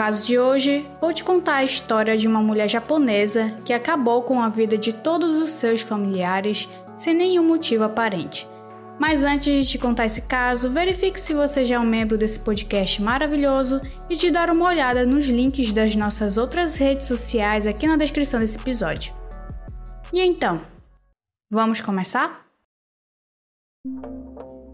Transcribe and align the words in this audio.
caso 0.00 0.26
de 0.26 0.38
hoje, 0.38 0.88
vou 0.98 1.12
te 1.12 1.22
contar 1.22 1.56
a 1.56 1.62
história 1.62 2.16
de 2.16 2.26
uma 2.26 2.40
mulher 2.40 2.66
japonesa 2.66 3.54
que 3.66 3.70
acabou 3.70 4.22
com 4.22 4.40
a 4.40 4.48
vida 4.48 4.78
de 4.78 4.94
todos 4.94 5.36
os 5.36 5.50
seus 5.50 5.82
familiares 5.82 6.70
sem 6.96 7.12
nenhum 7.12 7.44
motivo 7.44 7.84
aparente. 7.84 8.48
Mas 8.98 9.22
antes 9.22 9.66
de 9.66 9.78
contar 9.78 10.06
esse 10.06 10.22
caso, 10.22 10.70
verifique 10.70 11.20
se 11.20 11.34
você 11.34 11.66
já 11.66 11.74
é 11.74 11.78
um 11.78 11.84
membro 11.84 12.16
desse 12.16 12.40
podcast 12.40 13.02
maravilhoso 13.02 13.78
e 14.08 14.16
de 14.16 14.30
dar 14.30 14.48
uma 14.48 14.68
olhada 14.68 15.04
nos 15.04 15.26
links 15.26 15.70
das 15.70 15.94
nossas 15.94 16.38
outras 16.38 16.78
redes 16.78 17.06
sociais 17.06 17.66
aqui 17.66 17.86
na 17.86 17.98
descrição 17.98 18.40
desse 18.40 18.56
episódio. 18.56 19.12
E 20.14 20.18
então, 20.22 20.62
vamos 21.52 21.82
começar? 21.82 22.46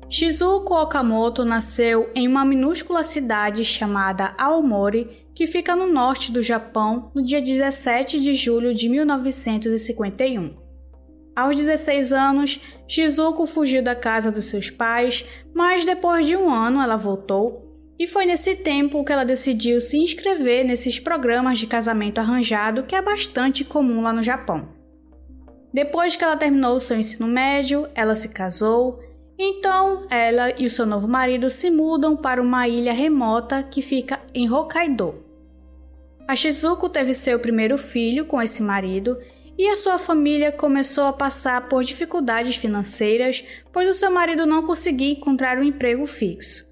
Shizuko 0.09 0.75
Okamoto 0.75 1.45
nasceu 1.45 2.11
em 2.15 2.29
uma 2.29 2.45
minúscula 2.45 3.03
cidade 3.03 3.65
chamada 3.65 4.35
Aomori, 4.39 5.27
que 5.35 5.49
fica 5.49 5.75
no 5.75 5.93
norte 5.93 6.31
do 6.31 6.41
Japão, 6.41 7.11
no 7.13 7.23
dia 7.23 7.43
17 7.43 8.21
de 8.21 8.35
julho 8.35 8.73
de 8.73 8.89
1951. 8.89 10.57
Aos 11.35 11.57
16 11.57 12.13
anos, 12.13 12.61
Shizuko 12.87 13.47
fugiu 13.47 13.83
da 13.83 13.97
casa 13.97 14.31
dos 14.31 14.47
seus 14.47 14.71
pais, 14.71 15.29
mas 15.53 15.85
depois 15.85 16.25
de 16.25 16.37
um 16.37 16.51
ano 16.51 16.81
ela 16.81 16.97
voltou, 16.97 17.67
e 17.99 18.07
foi 18.07 18.27
nesse 18.27 18.55
tempo 18.57 19.05
que 19.05 19.13
ela 19.13 19.25
decidiu 19.25 19.81
se 19.81 19.99
inscrever 19.99 20.65
nesses 20.65 21.01
programas 21.01 21.59
de 21.59 21.67
casamento 21.67 22.19
arranjado 22.19 22.85
que 22.85 22.95
é 22.95 23.03
bastante 23.03 23.65
comum 23.65 24.03
lá 24.03 24.13
no 24.13 24.23
Japão. 24.23 24.69
Depois 25.75 26.15
que 26.15 26.23
ela 26.23 26.37
terminou 26.37 26.79
seu 26.79 26.97
ensino 26.97 27.27
médio, 27.27 27.89
ela 27.95 28.15
se 28.15 28.31
casou, 28.31 28.99
então 29.39 30.07
ela 30.11 30.51
e 30.59 30.67
o 30.67 30.71
seu 30.71 30.87
novo 30.87 31.07
marido 31.07 31.51
se 31.51 31.71
mudam 31.71 32.17
para 32.17 32.41
uma 32.41 32.67
ilha 32.67 32.93
remota 32.93 33.63
que 33.63 33.83
fica 33.83 34.21
em 34.33 34.51
Hokkaido. 34.51 35.25
A 36.27 36.35
Shizuko 36.35 36.89
teve 36.89 37.15
seu 37.15 37.39
primeiro 37.39 37.79
filho 37.79 38.25
com 38.25 38.41
esse 38.43 38.63
marido 38.63 39.19
e 39.59 39.69
a 39.69 39.77
sua 39.77 39.99
família 39.99 40.51
começou 40.51 41.05
a 41.05 41.13
passar 41.13 41.69
por 41.69 41.85
dificuldades 41.85 42.57
financeiras, 42.57 43.45
pois 43.73 43.89
o 43.89 43.95
seu 43.95 44.11
marido 44.11 44.45
não 44.45 44.67
conseguia 44.67 45.13
encontrar 45.13 45.59
um 45.59 45.63
emprego 45.63 46.07
fixo. 46.07 46.67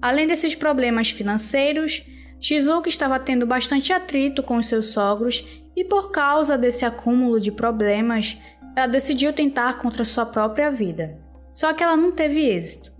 Além 0.00 0.26
desses 0.26 0.54
problemas 0.54 1.10
financeiros, 1.10 2.04
Shizuka 2.40 2.88
estava 2.88 3.18
tendo 3.18 3.46
bastante 3.46 3.92
atrito 3.92 4.42
com 4.42 4.56
os 4.56 4.66
seus 4.66 4.86
sogros 4.86 5.46
e 5.76 5.84
por 5.84 6.10
causa 6.10 6.58
desse 6.58 6.84
acúmulo 6.84 7.40
de 7.40 7.50
problemas, 7.50 8.36
ela 8.76 8.86
decidiu 8.86 9.32
tentar 9.32 9.78
contra 9.78 10.04
sua 10.04 10.26
própria 10.26 10.70
vida. 10.70 11.23
Só 11.54 11.72
que 11.72 11.82
ela 11.82 11.96
não 11.96 12.12
teve 12.12 12.40
êxito. 12.40 12.92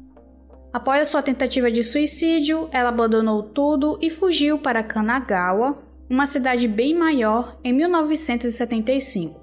Após 0.73 1.03
a 1.03 1.05
sua 1.05 1.23
tentativa 1.23 1.71
de 1.71 1.83
suicídio, 1.83 2.69
ela 2.73 2.89
abandonou 2.89 3.43
tudo 3.43 3.99
e 4.01 4.09
fugiu 4.11 4.59
para 4.59 4.83
Kanagawa, 4.83 5.83
uma 6.09 6.27
cidade 6.27 6.67
bem 6.67 6.95
maior, 6.95 7.59
em 7.63 7.73
1975. 7.73 9.41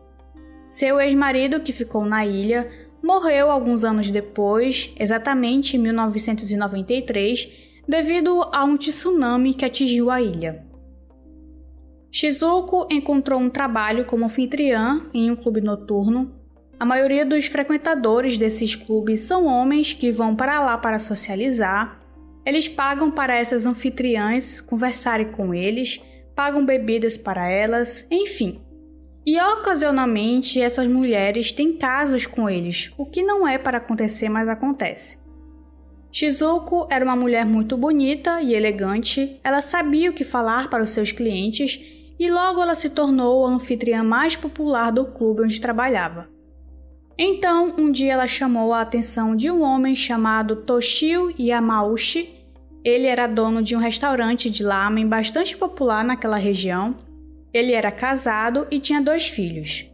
Seu 0.67 0.99
ex-marido, 0.99 1.59
que 1.59 1.73
ficou 1.73 2.05
na 2.05 2.25
ilha, 2.25 2.69
morreu 3.03 3.51
alguns 3.51 3.83
anos 3.83 4.09
depois, 4.09 4.93
exatamente 4.97 5.75
em 5.75 5.79
1993, 5.79 7.49
devido 7.87 8.41
a 8.53 8.63
um 8.63 8.77
tsunami 8.77 9.53
que 9.53 9.65
atingiu 9.65 10.09
a 10.09 10.21
ilha. 10.21 10.65
Shizuko 12.11 12.87
encontrou 12.91 13.39
um 13.39 13.49
trabalho 13.49 14.05
como 14.05 14.25
anfitriã 14.25 15.09
em 15.13 15.31
um 15.31 15.35
clube 15.35 15.61
noturno. 15.61 16.40
A 16.81 16.85
maioria 16.85 17.23
dos 17.23 17.45
frequentadores 17.45 18.39
desses 18.39 18.73
clubes 18.73 19.19
são 19.19 19.45
homens 19.45 19.93
que 19.93 20.11
vão 20.11 20.35
para 20.35 20.59
lá 20.65 20.75
para 20.79 20.97
socializar. 20.97 22.01
Eles 22.43 22.67
pagam 22.67 23.11
para 23.11 23.35
essas 23.35 23.67
anfitriãs 23.67 24.59
conversarem 24.59 25.31
com 25.31 25.53
eles 25.53 26.01
pagam 26.35 26.65
bebidas 26.65 27.17
para 27.17 27.47
elas, 27.47 28.03
enfim. 28.09 28.59
E 29.23 29.39
ocasionalmente 29.39 30.59
essas 30.59 30.87
mulheres 30.87 31.51
têm 31.51 31.77
casos 31.77 32.25
com 32.25 32.49
eles, 32.49 32.91
o 32.97 33.05
que 33.05 33.21
não 33.21 33.47
é 33.47 33.59
para 33.59 33.77
acontecer, 33.77 34.27
mas 34.27 34.49
acontece. 34.49 35.19
Shizuko 36.11 36.87
era 36.89 37.05
uma 37.05 37.15
mulher 37.15 37.45
muito 37.45 37.77
bonita 37.77 38.41
e 38.41 38.55
elegante, 38.55 39.39
ela 39.43 39.61
sabia 39.61 40.09
o 40.09 40.13
que 40.15 40.23
falar 40.23 40.67
para 40.67 40.83
os 40.83 40.89
seus 40.89 41.11
clientes 41.11 41.79
e 42.19 42.27
logo 42.27 42.59
ela 42.59 42.73
se 42.73 42.89
tornou 42.89 43.45
a 43.45 43.51
anfitriã 43.51 44.03
mais 44.03 44.35
popular 44.35 44.89
do 44.91 45.05
clube 45.11 45.43
onde 45.43 45.61
trabalhava. 45.61 46.40
Então, 47.17 47.75
um 47.77 47.91
dia 47.91 48.13
ela 48.13 48.27
chamou 48.27 48.73
a 48.73 48.81
atenção 48.81 49.35
de 49.35 49.51
um 49.51 49.61
homem 49.61 49.95
chamado 49.95 50.55
Toshio 50.55 51.33
Yamauchi, 51.39 52.41
ele 52.83 53.05
era 53.05 53.27
dono 53.27 53.61
de 53.61 53.75
um 53.75 53.79
restaurante 53.79 54.49
de 54.49 54.63
lamen 54.63 55.07
bastante 55.07 55.55
popular 55.55 56.03
naquela 56.03 56.37
região. 56.37 56.97
Ele 57.53 57.73
era 57.73 57.91
casado 57.91 58.65
e 58.71 58.79
tinha 58.79 58.99
dois 58.99 59.27
filhos. 59.27 59.87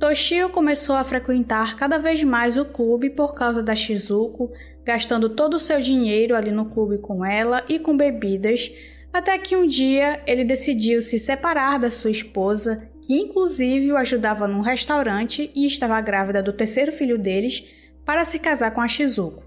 Toshio 0.00 0.48
começou 0.48 0.96
a 0.96 1.04
frequentar 1.04 1.76
cada 1.76 1.98
vez 1.98 2.22
mais 2.22 2.56
o 2.56 2.64
clube 2.64 3.10
por 3.10 3.34
causa 3.34 3.62
da 3.62 3.74
Shizuko, 3.74 4.50
gastando 4.84 5.28
todo 5.28 5.54
o 5.54 5.58
seu 5.58 5.80
dinheiro 5.80 6.34
ali 6.34 6.50
no 6.50 6.66
clube 6.66 6.98
com 6.98 7.26
ela 7.26 7.62
e 7.68 7.78
com 7.78 7.94
bebidas, 7.94 8.72
até 9.12 9.38
que 9.38 9.56
um 9.56 9.66
dia 9.66 10.22
ele 10.26 10.44
decidiu 10.44 11.00
se 11.00 11.18
separar 11.18 11.78
da 11.78 11.90
sua 11.90 12.10
esposa, 12.10 12.88
que 13.02 13.14
inclusive 13.14 13.92
o 13.92 13.96
ajudava 13.96 14.46
num 14.46 14.60
restaurante 14.60 15.50
e 15.54 15.66
estava 15.66 16.00
grávida 16.00 16.42
do 16.42 16.52
terceiro 16.52 16.92
filho 16.92 17.18
deles, 17.18 17.74
para 18.04 18.24
se 18.24 18.38
casar 18.38 18.70
com 18.70 18.80
a 18.80 18.88
Shizuko. 18.88 19.42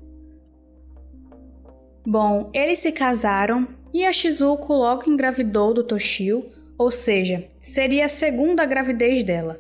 Bom, 2.06 2.50
eles 2.54 2.80
se 2.80 2.92
casaram 2.92 3.68
e 3.94 4.06
a 4.06 4.12
Shizuko 4.12 4.74
logo 4.74 5.10
engravidou 5.10 5.74
do 5.74 5.84
Toshio, 5.84 6.46
ou 6.78 6.90
seja, 6.90 7.48
seria 7.60 8.06
a 8.06 8.10
segunda 8.10 8.66
gravidez 8.66 9.24
dela. 9.24 9.60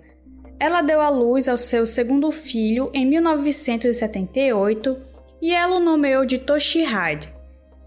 Ela 0.59 0.81
deu 0.81 1.01
à 1.01 1.09
luz 1.09 1.47
ao 1.47 1.57
seu 1.57 1.85
segundo 1.85 2.31
filho 2.31 2.90
em 2.94 3.06
1978 3.06 4.97
e 5.41 5.53
ela 5.53 5.78
o 5.78 5.79
nomeou 5.79 6.25
de 6.25 6.38
Toshihide. 6.38 7.41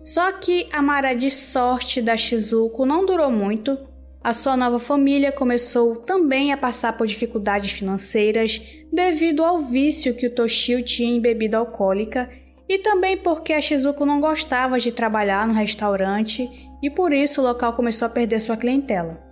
Só 0.05 0.31
que 0.33 0.69
a 0.71 0.83
maré 0.83 1.15
de 1.15 1.31
sorte 1.31 2.03
da 2.03 2.15
Shizuko 2.15 2.85
não 2.85 3.07
durou 3.07 3.31
muito. 3.31 3.79
A 4.23 4.35
sua 4.35 4.55
nova 4.55 4.79
família 4.79 5.33
começou 5.33 5.97
também 5.97 6.53
a 6.53 6.59
passar 6.59 6.95
por 6.97 7.07
dificuldades 7.07 7.73
financeiras 7.73 8.61
devido 8.93 9.43
ao 9.43 9.61
vício 9.61 10.15
que 10.15 10.27
o 10.27 10.31
Toshio 10.31 10.83
tinha 10.83 11.17
em 11.17 11.21
bebida 11.21 11.57
alcoólica 11.57 12.31
e 12.69 12.79
também 12.79 13.17
porque 13.17 13.55
a 13.55 13.61
Shizuko 13.61 14.05
não 14.05 14.21
gostava 14.21 14.79
de 14.79 14.93
trabalhar 14.93 15.49
no 15.49 15.55
restaurante 15.55 16.51
e 16.83 16.91
por 16.91 17.13
isso 17.13 17.41
o 17.41 17.45
local 17.45 17.73
começou 17.73 18.07
a 18.07 18.11
perder 18.11 18.41
sua 18.41 18.59
clientela. 18.59 19.23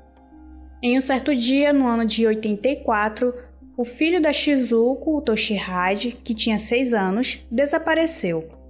Em 0.82 0.96
um 0.96 1.00
certo 1.02 1.36
dia, 1.36 1.72
no 1.72 1.86
ano 1.86 2.06
de 2.06 2.26
84, 2.26 3.32
o 3.76 3.84
filho 3.84 4.20
da 4.20 4.32
Shizuko, 4.32 5.18
o 5.18 5.20
Toshihide, 5.20 6.18
que 6.24 6.34
tinha 6.34 6.58
6 6.58 6.92
anos, 6.94 7.46
desapareceu. 7.50 8.61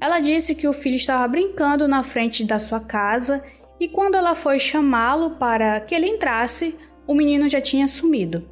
Ela 0.00 0.20
disse 0.20 0.54
que 0.54 0.68
o 0.68 0.72
filho 0.72 0.96
estava 0.96 1.26
brincando 1.26 1.88
na 1.88 2.02
frente 2.02 2.44
da 2.44 2.58
sua 2.58 2.80
casa 2.80 3.42
e 3.80 3.88
quando 3.88 4.14
ela 4.14 4.34
foi 4.34 4.58
chamá-lo 4.58 5.32
para 5.32 5.80
que 5.80 5.94
ele 5.94 6.06
entrasse, 6.06 6.76
o 7.06 7.14
menino 7.14 7.48
já 7.48 7.60
tinha 7.60 7.88
sumido. 7.88 8.48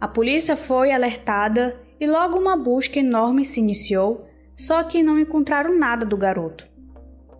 A 0.00 0.06
polícia 0.06 0.56
foi 0.56 0.92
alertada 0.92 1.78
e 1.98 2.06
logo 2.06 2.38
uma 2.38 2.56
busca 2.56 2.98
enorme 2.98 3.44
se 3.44 3.60
iniciou 3.60 4.26
só 4.54 4.82
que 4.82 5.02
não 5.02 5.18
encontraram 5.18 5.78
nada 5.78 6.06
do 6.06 6.16
garoto. 6.16 6.66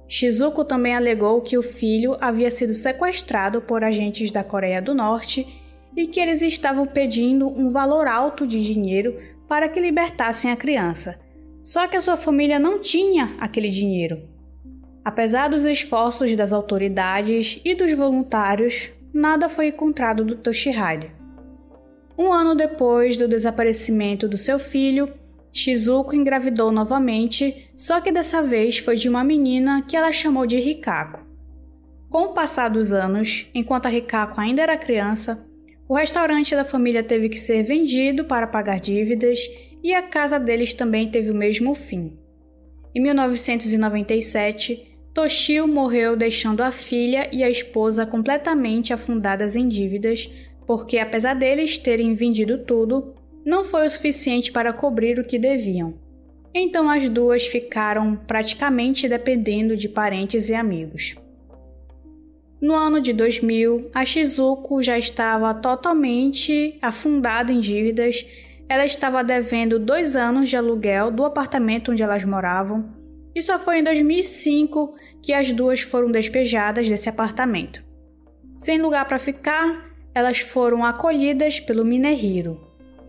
Shizuko 0.06 0.64
também 0.64 0.94
alegou 0.94 1.40
que 1.40 1.58
o 1.58 1.62
filho 1.62 2.16
havia 2.20 2.50
sido 2.50 2.74
sequestrado 2.74 3.60
por 3.60 3.82
agentes 3.82 4.30
da 4.30 4.44
Coreia 4.44 4.80
do 4.80 4.94
Norte 4.94 5.46
e 5.96 6.06
que 6.06 6.20
eles 6.20 6.42
estavam 6.42 6.86
pedindo 6.86 7.48
um 7.48 7.70
valor 7.70 8.06
alto 8.06 8.46
de 8.46 8.60
dinheiro 8.60 9.18
para 9.48 9.68
que 9.68 9.80
libertassem 9.80 10.52
a 10.52 10.56
criança. 10.56 11.18
Só 11.66 11.88
que 11.88 11.96
a 11.96 12.00
sua 12.00 12.16
família 12.16 12.60
não 12.60 12.78
tinha 12.78 13.34
aquele 13.40 13.68
dinheiro. 13.70 14.22
Apesar 15.04 15.48
dos 15.48 15.64
esforços 15.64 16.32
das 16.36 16.52
autoridades 16.52 17.60
e 17.64 17.74
dos 17.74 17.92
voluntários, 17.92 18.90
nada 19.12 19.48
foi 19.48 19.66
encontrado 19.66 20.24
do 20.24 20.36
Toshihide. 20.36 21.10
Um 22.16 22.32
ano 22.32 22.54
depois 22.54 23.16
do 23.16 23.26
desaparecimento 23.26 24.28
do 24.28 24.38
seu 24.38 24.60
filho, 24.60 25.12
Shizuko 25.52 26.14
engravidou 26.14 26.70
novamente, 26.70 27.68
só 27.76 28.00
que 28.00 28.12
dessa 28.12 28.42
vez 28.42 28.78
foi 28.78 28.94
de 28.94 29.08
uma 29.08 29.24
menina 29.24 29.82
que 29.82 29.96
ela 29.96 30.12
chamou 30.12 30.46
de 30.46 30.60
Rikako. 30.60 31.26
Com 32.08 32.26
o 32.26 32.32
passar 32.32 32.68
dos 32.68 32.92
anos, 32.92 33.50
enquanto 33.52 33.86
a 33.86 33.88
Rikako 33.88 34.40
ainda 34.40 34.62
era 34.62 34.78
criança, 34.78 35.44
o 35.88 35.96
restaurante 35.96 36.54
da 36.54 36.64
família 36.64 37.02
teve 37.02 37.28
que 37.28 37.38
ser 37.38 37.64
vendido 37.64 38.24
para 38.24 38.46
pagar 38.46 38.78
dívidas 38.78 39.40
e 39.82 39.94
a 39.94 40.02
casa 40.02 40.38
deles 40.38 40.74
também 40.74 41.10
teve 41.10 41.30
o 41.30 41.34
mesmo 41.34 41.74
fim. 41.74 42.18
Em 42.94 43.00
1997, 43.00 44.98
Toshio 45.12 45.66
morreu 45.66 46.16
deixando 46.16 46.62
a 46.62 46.70
filha 46.70 47.28
e 47.32 47.42
a 47.42 47.50
esposa 47.50 48.04
completamente 48.04 48.92
afundadas 48.92 49.56
em 49.56 49.68
dívidas, 49.68 50.30
porque 50.66 50.98
apesar 50.98 51.34
deles 51.34 51.78
terem 51.78 52.14
vendido 52.14 52.58
tudo, 52.58 53.14
não 53.44 53.64
foi 53.64 53.86
o 53.86 53.90
suficiente 53.90 54.50
para 54.50 54.72
cobrir 54.72 55.18
o 55.18 55.24
que 55.24 55.38
deviam. 55.38 55.98
Então 56.52 56.90
as 56.90 57.08
duas 57.08 57.46
ficaram 57.46 58.16
praticamente 58.16 59.08
dependendo 59.08 59.76
de 59.76 59.88
parentes 59.88 60.48
e 60.48 60.54
amigos. 60.54 61.14
No 62.60 62.74
ano 62.74 63.00
de 63.00 63.12
2000, 63.12 63.90
a 63.94 64.04
Shizuko 64.04 64.82
já 64.82 64.98
estava 64.98 65.52
totalmente 65.52 66.78
afundada 66.80 67.52
em 67.52 67.60
dívidas. 67.60 68.26
Ela 68.68 68.84
estava 68.84 69.22
devendo 69.22 69.78
dois 69.78 70.16
anos 70.16 70.48
de 70.48 70.56
aluguel 70.56 71.10
do 71.10 71.24
apartamento 71.24 71.92
onde 71.92 72.02
elas 72.02 72.24
moravam. 72.24 72.94
E 73.34 73.42
só 73.42 73.58
foi 73.58 73.78
em 73.78 73.84
2005 73.84 74.94
que 75.22 75.32
as 75.32 75.52
duas 75.52 75.80
foram 75.80 76.10
despejadas 76.10 76.88
desse 76.88 77.08
apartamento. 77.08 77.84
Sem 78.56 78.80
lugar 78.80 79.06
para 79.06 79.18
ficar, 79.18 79.90
elas 80.14 80.40
foram 80.40 80.84
acolhidas 80.84 81.60
pelo 81.60 81.84
Minehiro. 81.84 82.60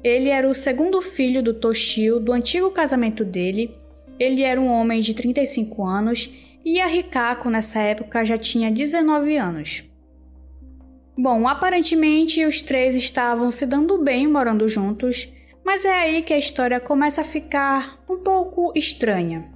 Ele 0.04 0.30
era 0.30 0.48
o 0.48 0.54
segundo 0.54 1.02
filho 1.02 1.42
do 1.42 1.54
Toshio 1.54 2.20
do 2.20 2.34
antigo 2.34 2.70
casamento 2.72 3.24
dele. 3.26 3.76
Ele 4.20 4.44
era 4.44 4.60
um 4.60 4.68
homem 4.68 5.00
de 5.00 5.14
35 5.14 5.86
anos 5.86 6.30
e 6.64 6.82
a 6.82 6.86
Rikako 6.86 7.50
nessa 7.50 7.80
época 7.80 8.26
já 8.26 8.38
tinha 8.38 8.70
19 8.70 9.38
anos. 9.38 9.84
Bom, 11.18 11.48
aparentemente 11.48 12.46
os 12.46 12.62
três 12.62 12.96
estavam 12.96 13.50
se 13.50 13.66
dando 13.66 13.98
bem 14.04 14.28
morando 14.28 14.68
juntos, 14.68 15.34
mas 15.68 15.84
é 15.84 15.92
aí 15.92 16.22
que 16.22 16.34
a 16.34 16.38
história 16.38 16.80
começa 16.80 17.20
a 17.20 17.26
ficar 17.26 18.02
um 18.10 18.20
pouco 18.20 18.72
estranha. 18.74 19.52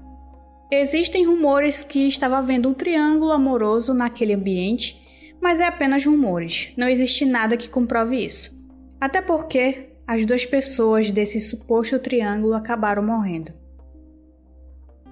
Existem 0.69 1.25
rumores 1.25 1.85
que 1.85 2.05
estava 2.05 2.37
havendo 2.37 2.67
um 2.67 2.73
triângulo 2.73 3.31
amoroso 3.31 3.93
naquele 3.93 4.33
ambiente, 4.33 5.01
mas 5.41 5.61
é 5.61 5.67
apenas 5.67 6.05
rumores, 6.05 6.73
não 6.75 6.89
existe 6.89 7.23
nada 7.23 7.55
que 7.55 7.69
comprove 7.69 8.17
isso. 8.25 8.53
Até 8.99 9.21
porque 9.21 9.93
as 10.05 10.25
duas 10.25 10.45
pessoas 10.45 11.09
desse 11.11 11.39
suposto 11.39 11.97
triângulo 11.97 12.55
acabaram 12.55 13.01
morrendo. 13.01 13.53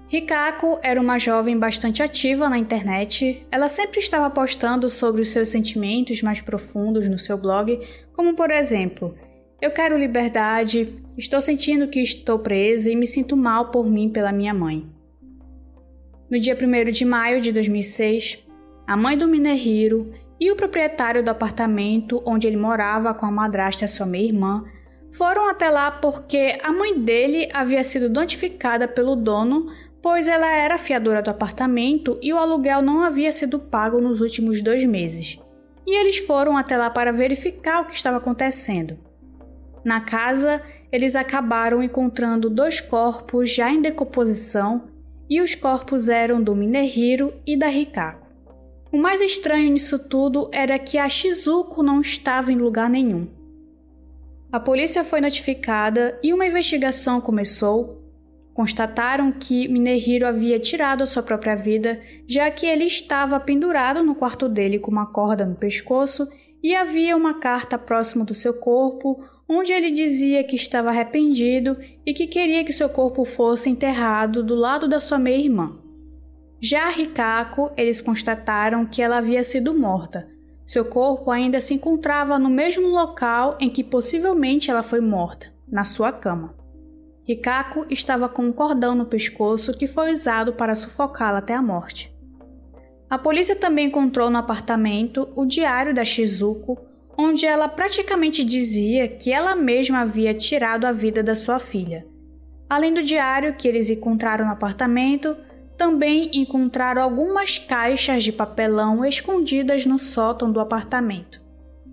Rikako 0.06 0.80
era 0.82 1.00
uma 1.00 1.18
jovem 1.18 1.58
bastante 1.58 2.02
ativa 2.02 2.46
na 2.46 2.58
internet. 2.58 3.46
Ela 3.50 3.70
sempre 3.70 4.00
estava 4.00 4.28
postando 4.28 4.90
sobre 4.90 5.22
os 5.22 5.30
seus 5.30 5.48
sentimentos 5.48 6.20
mais 6.20 6.42
profundos 6.42 7.08
no 7.08 7.16
seu 7.16 7.38
blog, 7.38 7.80
como 8.12 8.36
por 8.36 8.50
exemplo: 8.50 9.16
Eu 9.60 9.70
quero 9.70 9.98
liberdade, 9.98 11.02
estou 11.18 11.42
sentindo 11.42 11.88
que 11.88 12.00
estou 12.00 12.38
presa 12.38 12.90
e 12.90 12.96
me 12.96 13.06
sinto 13.06 13.36
mal 13.36 13.70
por 13.70 13.90
mim 13.90 14.08
pela 14.08 14.32
minha 14.32 14.54
mãe. 14.54 14.86
No 16.30 16.40
dia 16.40 16.56
1 16.56 16.90
de 16.90 17.04
maio 17.04 17.42
de 17.42 17.52
2006, 17.52 18.42
a 18.86 18.96
mãe 18.96 19.18
do 19.18 19.28
Minehiro 19.28 20.14
e 20.40 20.50
o 20.50 20.56
proprietário 20.56 21.22
do 21.22 21.28
apartamento 21.28 22.22
onde 22.24 22.46
ele 22.46 22.56
morava 22.56 23.12
com 23.12 23.26
a 23.26 23.30
madrasta 23.30 23.86
sua 23.86 24.06
meia-irmã 24.06 24.64
foram 25.12 25.50
até 25.50 25.68
lá 25.68 25.90
porque 25.90 26.58
a 26.62 26.72
mãe 26.72 26.98
dele 26.98 27.46
havia 27.52 27.84
sido 27.84 28.08
notificada 28.08 28.88
pelo 28.88 29.14
dono 29.14 29.66
pois 30.00 30.26
ela 30.26 30.50
era 30.50 30.78
fiadora 30.78 31.20
do 31.20 31.28
apartamento 31.28 32.18
e 32.22 32.32
o 32.32 32.38
aluguel 32.38 32.80
não 32.80 33.02
havia 33.02 33.30
sido 33.30 33.58
pago 33.58 34.00
nos 34.00 34.22
últimos 34.22 34.62
dois 34.62 34.82
meses. 34.84 35.38
E 35.86 36.00
eles 36.00 36.16
foram 36.16 36.56
até 36.56 36.78
lá 36.78 36.88
para 36.88 37.12
verificar 37.12 37.82
o 37.82 37.84
que 37.84 37.94
estava 37.94 38.16
acontecendo. 38.16 39.09
Na 39.84 40.00
casa, 40.00 40.62
eles 40.92 41.16
acabaram 41.16 41.82
encontrando 41.82 42.50
dois 42.50 42.80
corpos 42.80 43.50
já 43.50 43.70
em 43.70 43.80
decomposição 43.80 44.88
e 45.28 45.40
os 45.40 45.54
corpos 45.54 46.08
eram 46.08 46.42
do 46.42 46.54
Minehiro 46.54 47.32
e 47.46 47.56
da 47.56 47.68
Rikako. 47.68 48.26
O 48.92 48.98
mais 48.98 49.20
estranho 49.20 49.70
nisso 49.70 49.98
tudo 49.98 50.50
era 50.52 50.78
que 50.78 50.98
a 50.98 51.08
Shizuko 51.08 51.82
não 51.82 52.00
estava 52.00 52.52
em 52.52 52.56
lugar 52.56 52.90
nenhum. 52.90 53.28
A 54.50 54.58
polícia 54.58 55.04
foi 55.04 55.20
notificada 55.20 56.18
e 56.22 56.34
uma 56.34 56.46
investigação 56.46 57.20
começou 57.20 58.00
Constataram 58.60 59.32
que 59.32 59.68
Minehiro 59.68 60.26
havia 60.26 60.58
tirado 60.58 61.02
a 61.02 61.06
sua 61.06 61.22
própria 61.22 61.54
vida, 61.54 61.98
já 62.28 62.50
que 62.50 62.66
ele 62.66 62.84
estava 62.84 63.38
pendurado 63.38 64.02
no 64.02 64.14
quarto 64.14 64.48
dele 64.48 64.78
com 64.78 64.90
uma 64.90 65.06
corda 65.06 65.46
no 65.46 65.54
pescoço 65.54 66.28
e 66.62 66.74
havia 66.74 67.16
uma 67.16 67.40
carta 67.40 67.78
próximo 67.78 68.22
do 68.22 68.34
seu 68.34 68.52
corpo 68.52 69.24
onde 69.52 69.72
ele 69.72 69.90
dizia 69.90 70.44
que 70.44 70.54
estava 70.54 70.90
arrependido 70.90 71.76
e 72.06 72.14
que 72.14 72.28
queria 72.28 72.64
que 72.64 72.72
seu 72.72 72.88
corpo 72.88 73.24
fosse 73.24 73.68
enterrado 73.68 74.44
do 74.44 74.54
lado 74.54 74.86
da 74.86 75.00
sua 75.00 75.18
meia-irmã. 75.18 75.76
Já 76.60 76.86
a 76.86 76.90
Rikako, 76.90 77.72
eles 77.76 78.00
constataram 78.00 78.86
que 78.86 79.02
ela 79.02 79.18
havia 79.18 79.42
sido 79.42 79.76
morta. 79.76 80.28
Seu 80.64 80.84
corpo 80.84 81.32
ainda 81.32 81.58
se 81.58 81.74
encontrava 81.74 82.38
no 82.38 82.48
mesmo 82.48 82.86
local 82.86 83.58
em 83.58 83.68
que 83.68 83.82
possivelmente 83.82 84.70
ela 84.70 84.84
foi 84.84 85.00
morta, 85.00 85.52
na 85.66 85.82
sua 85.82 86.12
cama. 86.12 86.54
Rikako 87.26 87.86
estava 87.90 88.28
com 88.28 88.42
um 88.42 88.52
cordão 88.52 88.94
no 88.94 89.06
pescoço 89.06 89.76
que 89.76 89.88
foi 89.88 90.12
usado 90.12 90.52
para 90.52 90.76
sufocá-la 90.76 91.38
até 91.38 91.54
a 91.54 91.62
morte. 91.62 92.14
A 93.08 93.18
polícia 93.18 93.56
também 93.56 93.88
encontrou 93.88 94.30
no 94.30 94.38
apartamento 94.38 95.28
o 95.34 95.44
diário 95.44 95.92
da 95.92 96.04
Shizuko, 96.04 96.89
onde 97.20 97.44
ela 97.44 97.68
praticamente 97.68 98.42
dizia 98.42 99.06
que 99.06 99.30
ela 99.30 99.54
mesma 99.54 100.00
havia 100.00 100.32
tirado 100.32 100.86
a 100.86 100.92
vida 100.92 101.22
da 101.22 101.34
sua 101.34 101.58
filha. 101.58 102.06
Além 102.68 102.94
do 102.94 103.02
diário 103.02 103.54
que 103.54 103.68
eles 103.68 103.90
encontraram 103.90 104.46
no 104.46 104.52
apartamento, 104.52 105.36
também 105.76 106.30
encontraram 106.32 107.02
algumas 107.02 107.58
caixas 107.58 108.22
de 108.22 108.32
papelão 108.32 109.04
escondidas 109.04 109.84
no 109.84 109.98
sótão 109.98 110.50
do 110.50 110.60
apartamento. 110.60 111.40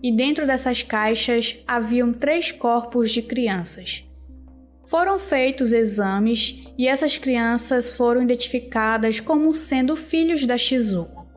E 0.02 0.16
dentro 0.16 0.46
dessas 0.46 0.82
caixas 0.82 1.58
haviam 1.68 2.14
três 2.14 2.52
corpos 2.52 3.12
de 3.12 3.22
crianças. 3.22 4.06
Foram 4.86 5.20
feitos 5.20 5.74
exames 5.74 6.66
e 6.78 6.88
essas 6.88 7.18
crianças 7.18 7.98
foram 7.98 8.22
identificadas 8.22 9.20
como 9.20 9.54
sendo 9.54 9.96
filhos 9.98 10.46
da 10.46 10.58
Shizuko. 10.58 11.28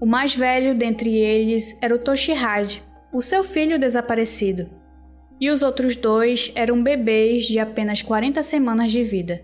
O 0.00 0.06
mais 0.06 0.34
velho 0.34 0.74
dentre 0.74 1.14
eles 1.14 1.76
era 1.82 1.94
o 1.94 1.98
Toshihide, 1.98 2.82
o 3.12 3.20
seu 3.20 3.42
filho 3.42 3.78
desaparecido, 3.78 4.70
e 5.40 5.50
os 5.50 5.62
outros 5.62 5.96
dois 5.96 6.52
eram 6.54 6.82
bebês 6.82 7.44
de 7.44 7.58
apenas 7.58 8.02
40 8.02 8.42
semanas 8.42 8.92
de 8.92 9.02
vida. 9.02 9.42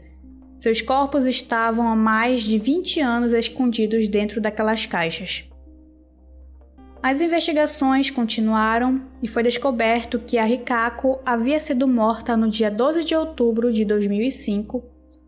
Seus 0.57 0.81
corpos 0.81 1.27
estavam 1.27 1.89
há 1.89 1.97
mais 1.97 2.43
de 2.43 2.59
20 2.59 3.01
anos 3.01 3.33
escondidos 3.33 4.07
dentro 4.09 4.41
daquelas 4.41 4.87
caixas. 4.87 5.49
As 7.03 7.21
investigações 7.21 8.11
continuaram 8.11 9.03
e 9.23 9.29
foi 9.29 9.43
descoberto 9.43 10.19
que 10.19 10.39
a 10.39 10.45
Rikako 10.45 11.21
havia 11.25 11.59
sido 11.59 11.87
morta 11.87 12.37
no 12.37 12.49
dia 12.49 12.71
12 12.71 13.05
de 13.05 13.15
outubro 13.15 13.73
de 13.73 13.85
2005 13.85 14.85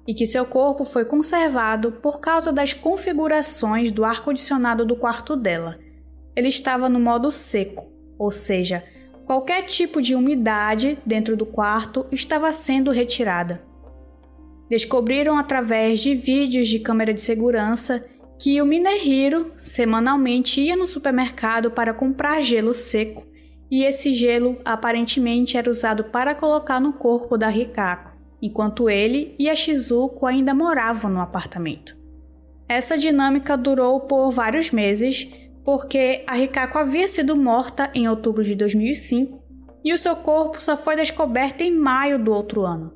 e 0.07 0.15
que 0.15 0.27
seu 0.27 0.47
corpo 0.47 0.85
foi 0.85 1.05
conservado 1.05 1.93
por 1.93 2.21
causa 2.21 2.53
das 2.53 2.73
configurações 2.73 3.93
do 3.93 4.05
ar-condicionado 4.05 4.85
do 4.85 4.97
quarto 4.97 5.37
dela. 5.37 5.79
Ele 6.35 6.49
estava 6.49 6.89
no 6.89 6.99
modo 6.99 7.31
seco, 7.31 7.98
ou 8.19 8.33
seja, 8.33 8.85
qualquer 9.25 9.63
tipo 9.63 10.03
de 10.03 10.15
umidade 10.15 10.99
dentro 11.05 11.37
do 11.37 11.47
quarto 11.47 12.07
estava 12.11 12.51
sendo 12.53 12.91
retirada. 12.91 13.63
Descobriram 14.69 15.39
através 15.39 16.01
de 16.01 16.15
vídeos 16.15 16.69
de 16.69 16.79
câmera 16.79 17.15
de 17.15 17.21
segurança 17.21 18.05
que 18.39 18.61
o 18.61 18.67
Minehiro 18.67 19.53
semanalmente 19.57 20.61
ia 20.61 20.77
no 20.77 20.87
supermercado 20.87 21.71
para 21.71 21.95
comprar 21.95 22.41
gelo 22.41 22.73
seco 22.75 23.27
e 23.71 23.85
esse 23.85 24.13
gelo 24.13 24.59
aparentemente 24.65 25.57
era 25.57 25.71
usado 25.71 26.05
para 26.05 26.35
colocar 26.35 26.81
no 26.81 26.93
corpo 26.95 27.37
da 27.37 27.49
Rikako, 27.49 28.17
enquanto 28.41 28.89
ele 28.89 29.35
e 29.39 29.51
a 29.51 29.55
Shizuko 29.55 30.27
ainda 30.27 30.55
moravam 30.55 31.11
no 31.11 31.21
apartamento. 31.21 31.97
Essa 32.69 32.97
dinâmica 32.97 33.57
durou 33.57 34.01
por 34.01 34.31
vários 34.31 34.71
meses, 34.71 35.31
porque 35.69 36.25
a 36.27 36.35
Rikako 36.35 36.79
havia 36.79 37.07
sido 37.07 37.37
morta 37.37 37.91
em 37.95 38.09
outubro 38.09 38.43
de 38.43 38.55
2005 38.55 39.45
e 39.85 39.93
o 39.93 39.99
seu 39.99 40.17
corpo 40.17 40.63
só 40.63 40.79
foi 40.79 40.97
descoberto 40.97 41.61
em 41.61 41.71
maio 41.71 42.19
do 42.19 42.33
outro 42.33 42.63
ano. 42.63 42.91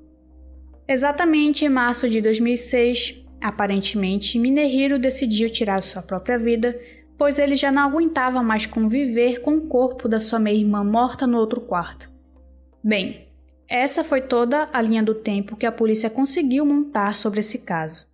Exatamente 0.89 1.67
em 1.67 1.69
março 1.69 2.09
de 2.09 2.23
2006, 2.23 3.23
Aparentemente, 3.43 4.39
Minehiro 4.39 4.99
decidiu 4.99 5.51
tirar 5.51 5.83
sua 5.83 6.01
própria 6.01 6.39
vida, 6.39 6.81
pois 7.19 7.39
ele 7.39 7.57
já 7.57 7.71
não 7.71 7.83
aguentava 7.83 8.43
mais 8.43 8.65
conviver 8.65 9.43
com 9.43 9.57
o 9.57 9.67
corpo 9.67 10.09
da 10.09 10.19
sua 10.19 10.39
meia-irmã 10.39 10.83
morta 10.83 11.27
no 11.27 11.37
outro 11.37 11.61
quarto. 11.61 12.09
Bem, 12.83 13.29
essa 13.69 14.03
foi 14.03 14.23
toda 14.23 14.71
a 14.73 14.81
linha 14.81 15.03
do 15.03 15.15
tempo 15.15 15.57
que 15.57 15.67
a 15.67 15.73
polícia 15.73 16.09
conseguiu 16.09 16.65
montar 16.65 17.17
sobre 17.17 17.41
esse 17.41 17.67
caso. 17.67 18.12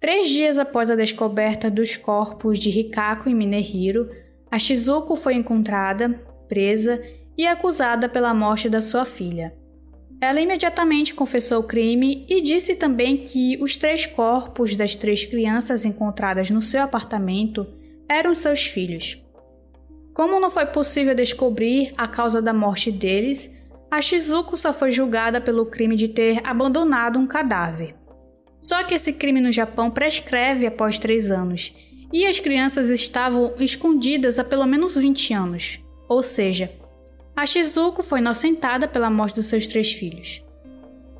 Três 0.00 0.30
dias 0.30 0.58
após 0.58 0.90
a 0.90 0.96
descoberta 0.96 1.70
dos 1.70 1.94
corpos 1.94 2.58
de 2.58 2.70
Rikako 2.70 3.28
e 3.28 3.34
Minehiro, 3.34 4.08
a 4.50 4.58
Shizuko 4.58 5.14
foi 5.14 5.34
encontrada, 5.34 6.08
presa 6.48 7.02
e 7.36 7.46
acusada 7.46 8.08
pela 8.08 8.32
morte 8.32 8.66
da 8.66 8.80
sua 8.80 9.04
filha. 9.04 9.54
Ela 10.18 10.40
imediatamente 10.40 11.14
confessou 11.14 11.60
o 11.60 11.66
crime 11.66 12.24
e 12.30 12.40
disse 12.40 12.76
também 12.76 13.18
que 13.18 13.62
os 13.62 13.76
três 13.76 14.06
corpos 14.06 14.74
das 14.74 14.96
três 14.96 15.24
crianças 15.24 15.84
encontradas 15.84 16.48
no 16.48 16.62
seu 16.62 16.82
apartamento 16.82 17.66
eram 18.08 18.34
seus 18.34 18.64
filhos. 18.66 19.22
Como 20.14 20.40
não 20.40 20.50
foi 20.50 20.64
possível 20.64 21.14
descobrir 21.14 21.92
a 21.96 22.08
causa 22.08 22.40
da 22.40 22.54
morte 22.54 22.90
deles, 22.90 23.52
a 23.90 24.00
Shizuko 24.00 24.56
só 24.56 24.72
foi 24.72 24.90
julgada 24.90 25.42
pelo 25.42 25.66
crime 25.66 25.94
de 25.94 26.08
ter 26.08 26.40
abandonado 26.46 27.18
um 27.18 27.26
cadáver. 27.26 27.99
Só 28.60 28.84
que 28.84 28.94
esse 28.94 29.12
crime 29.12 29.40
no 29.40 29.50
Japão 29.50 29.90
prescreve 29.90 30.66
após 30.66 30.98
três 30.98 31.30
anos, 31.30 31.74
e 32.12 32.26
as 32.26 32.40
crianças 32.40 32.88
estavam 32.88 33.54
escondidas 33.58 34.38
há 34.38 34.44
pelo 34.44 34.66
menos 34.66 34.96
20 34.96 35.32
anos. 35.32 35.80
Ou 36.08 36.22
seja, 36.22 36.72
a 37.36 37.46
Shizuko 37.46 38.02
foi 38.02 38.18
inocentada 38.18 38.88
pela 38.88 39.08
morte 39.08 39.36
dos 39.36 39.46
seus 39.46 39.66
três 39.66 39.92
filhos. 39.92 40.44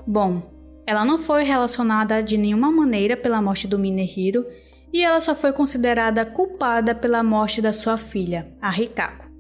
Bom, 0.07 0.43
ela 0.87 1.05
não 1.05 1.19
foi 1.19 1.45
relacionada 1.45 2.23
de 2.23 2.37
nenhuma 2.37 2.71
maneira 2.71 3.17
pela 3.17 3.41
morte 3.41 3.69
do 3.69 3.79
Minehiro 3.79 4.45
e 4.93 5.03
ela 5.03 5.21
só 5.21 5.35
foi 5.35 5.53
considerada 5.53 6.27
culpada 6.27 6.95
pela 6.95 7.23
morte 7.23 7.63
da 7.63 7.73
sua 7.73 7.97
filha, 7.97 8.53
a 8.61 8.71
Rikako. 8.71 9.31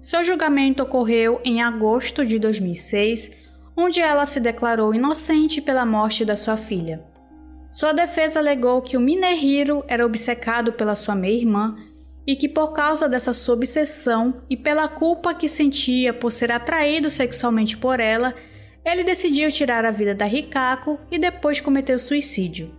Seu 0.00 0.24
julgamento 0.24 0.82
ocorreu 0.82 1.40
em 1.44 1.62
agosto 1.62 2.24
de 2.24 2.38
2006, 2.38 3.36
onde 3.76 4.00
ela 4.00 4.24
se 4.26 4.40
declarou 4.40 4.94
inocente 4.94 5.60
pela 5.60 5.84
morte 5.84 6.24
da 6.24 6.36
sua 6.36 6.56
filha. 6.56 7.04
Sua 7.70 7.92
defesa 7.92 8.38
alegou 8.38 8.80
que 8.80 8.96
o 8.96 9.00
Minehiro 9.00 9.84
era 9.88 10.06
obcecado 10.06 10.72
pela 10.72 10.94
sua 10.94 11.14
meia-irmã 11.14 11.76
e 12.26 12.36
que 12.36 12.48
por 12.48 12.72
causa 12.72 13.08
dessa 13.08 13.32
sua 13.32 13.56
obsessão 13.56 14.42
e 14.48 14.56
pela 14.56 14.88
culpa 14.88 15.34
que 15.34 15.48
sentia 15.48 16.14
por 16.14 16.30
ser 16.30 16.52
atraído 16.52 17.10
sexualmente 17.10 17.76
por 17.76 18.00
ela, 18.00 18.34
ele 18.84 19.02
decidiu 19.02 19.50
tirar 19.50 19.84
a 19.84 19.90
vida 19.90 20.14
da 20.14 20.24
Rikako 20.24 20.98
e 21.10 21.18
depois 21.18 21.60
cometeu 21.60 21.98
suicídio. 21.98 22.70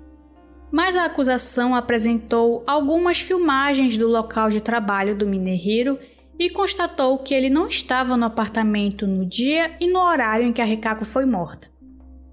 Mas 0.72 0.96
a 0.96 1.06
acusação 1.06 1.76
apresentou 1.76 2.64
algumas 2.66 3.20
filmagens 3.20 3.98
do 3.98 4.08
local 4.08 4.50
de 4.50 4.62
trabalho 4.62 5.16
do 5.16 5.28
Minehiro 5.28 6.00
e 6.38 6.50
constatou 6.50 7.18
que 7.18 7.34
ele 7.34 7.50
não 7.50 7.68
estava 7.68 8.18
no 8.18 8.26
apartamento 8.26 9.08
no 9.08 9.26
dia 9.26 9.76
e 9.80 9.88
no 9.88 10.00
horário 10.00 10.46
em 10.46 10.54
que 10.54 10.62
a 10.62 10.66
Rikako 10.66 11.06
foi 11.06 11.26
morta. 11.26 11.70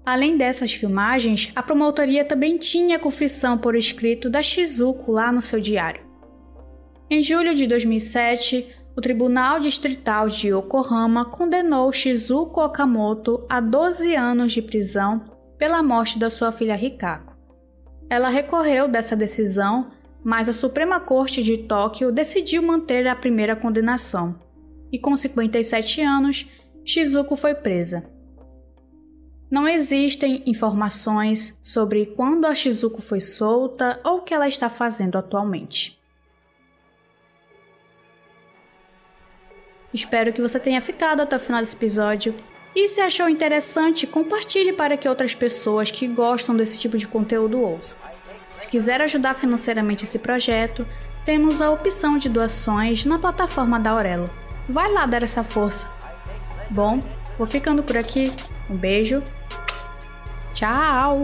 Além 0.05 0.35
dessas 0.35 0.73
filmagens, 0.73 1.51
a 1.55 1.63
promotoria 1.63 2.25
também 2.25 2.57
tinha 2.57 2.97
a 2.97 2.99
confissão 2.99 3.57
por 3.57 3.75
escrito 3.75 4.29
da 4.29 4.41
Shizuko 4.41 5.13
lá 5.13 5.31
no 5.31 5.41
seu 5.41 5.61
diário. 5.61 6.01
Em 7.09 7.21
julho 7.21 7.55
de 7.55 7.65
2007, 7.67 8.67
o 8.95 9.01
Tribunal 9.01 9.59
Distrital 9.59 10.27
de 10.27 10.49
Yokohama 10.49 11.25
condenou 11.25 11.91
Shizuko 11.91 12.61
Okamoto 12.61 13.45
a 13.49 13.59
12 13.61 14.13
anos 14.13 14.51
de 14.51 14.61
prisão 14.61 15.23
pela 15.57 15.81
morte 15.81 16.19
da 16.19 16.29
sua 16.29 16.51
filha 16.51 16.75
Rikako. 16.75 17.33
Ela 18.09 18.27
recorreu 18.27 18.87
dessa 18.87 19.15
decisão, 19.15 19.89
mas 20.23 20.47
a 20.47 20.53
Suprema 20.53 20.99
Corte 20.99 21.43
de 21.43 21.57
Tóquio 21.57 22.11
decidiu 22.11 22.61
manter 22.61 23.07
a 23.07 23.15
primeira 23.15 23.55
condenação, 23.55 24.39
e 24.91 24.97
com 24.97 25.17
57 25.17 26.01
anos, 26.01 26.49
Shizuko 26.85 27.35
foi 27.35 27.53
presa. 27.55 28.09
Não 29.49 29.67
existem 29.67 30.41
informações 30.45 31.59
sobre 31.61 32.07
quando 32.07 32.45
a 32.45 32.55
Shizuko 32.55 33.01
foi 33.01 33.19
solta 33.19 33.99
ou 34.03 34.17
o 34.17 34.21
que 34.21 34.33
ela 34.33 34.47
está 34.47 34.69
fazendo 34.69 35.17
atualmente. 35.17 36.01
Espero 39.93 40.33
que 40.33 40.41
você 40.41 40.59
tenha 40.59 40.81
ficado 40.81 41.21
até 41.21 41.35
o 41.35 41.39
final 41.39 41.59
desse 41.59 41.75
episódio. 41.75 42.35
E 42.75 42.87
se 42.87 42.99
achou 42.99 43.29
interessante, 43.29 44.07
compartilhe 44.07 44.73
para 44.73 44.97
que 44.97 45.07
outras 45.07 45.35
pessoas 45.35 45.91
que 45.91 46.07
gostam 46.07 46.55
desse 46.55 46.79
tipo 46.79 46.97
de 46.97 47.07
conteúdo 47.07 47.61
ouçam. 47.61 47.99
Se 48.53 48.67
quiser 48.67 49.01
ajudar 49.01 49.33
financeiramente 49.33 50.03
esse 50.03 50.19
projeto, 50.19 50.87
temos 51.25 51.61
a 51.61 51.71
opção 51.71 52.17
de 52.17 52.29
doações 52.29 53.05
na 53.05 53.17
plataforma 53.17 53.79
da 53.79 53.91
Aurelo. 53.91 54.29
Vai 54.69 54.91
lá 54.91 55.05
dar 55.05 55.23
essa 55.23 55.43
força. 55.43 55.91
Bom, 56.69 56.99
vou 57.37 57.47
ficando 57.47 57.83
por 57.83 57.97
aqui. 57.97 58.31
Um 58.69 58.75
beijo. 58.75 59.23
Tchau! 60.53 61.23